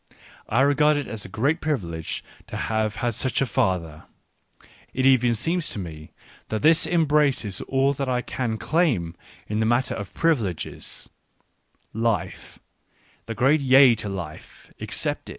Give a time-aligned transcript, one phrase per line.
[0.49, 4.05] I regard it as a great privilege to have had such a father:
[4.95, 6.11] it even seems to me
[6.49, 9.13] that this embraces all that I can claim
[9.47, 11.07] in the matter of privileges—
[12.09, 12.57] life,
[13.27, 15.29] the great yea to life, excepted.